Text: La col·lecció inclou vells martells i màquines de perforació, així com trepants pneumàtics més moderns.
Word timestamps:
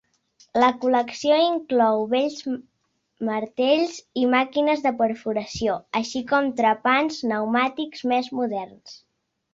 La 0.61 0.67
col·lecció 0.83 1.35
inclou 1.41 2.01
vells 2.13 2.39
martells 3.29 3.99
i 4.23 4.25
màquines 4.31 4.81
de 4.87 4.95
perforació, 5.03 5.77
així 6.01 6.25
com 6.33 6.51
trepants 6.63 7.21
pneumàtics 7.27 8.07
més 8.15 8.33
moderns. 8.41 8.99